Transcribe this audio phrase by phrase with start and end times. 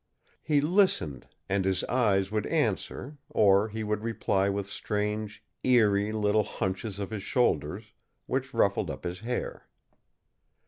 [0.41, 6.43] He listened, and his eyes would answer, or he would reply with strange, eery little
[6.43, 7.93] hunches of his shoulders,
[8.25, 9.67] which ruffled up his hair.